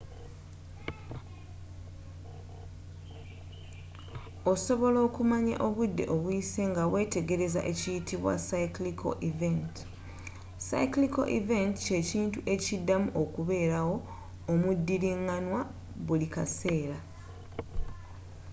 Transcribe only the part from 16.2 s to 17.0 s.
kaseera